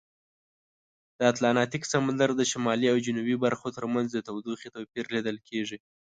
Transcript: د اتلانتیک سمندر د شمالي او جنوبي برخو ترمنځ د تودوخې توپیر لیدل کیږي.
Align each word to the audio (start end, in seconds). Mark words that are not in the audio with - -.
د 1.17 1.19
اتلانتیک 1.31 1.83
سمندر 1.93 2.29
د 2.35 2.41
شمالي 2.51 2.87
او 2.93 2.97
جنوبي 3.05 3.35
برخو 3.45 3.67
ترمنځ 3.77 4.07
د 4.13 4.17
تودوخې 4.27 4.67
توپیر 4.75 5.05
لیدل 5.15 5.37
کیږي. 5.47 5.77